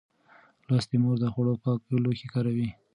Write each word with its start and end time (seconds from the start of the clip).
لوستې 0.67 0.95
مور 1.03 1.15
د 1.21 1.25
خوړو 1.33 1.55
پاک 1.63 1.79
لوښي 2.03 2.27
کاروي. 2.33 2.69